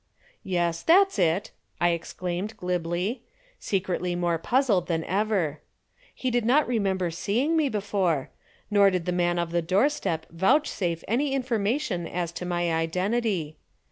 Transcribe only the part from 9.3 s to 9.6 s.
of